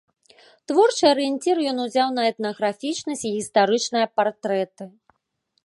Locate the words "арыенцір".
1.09-1.55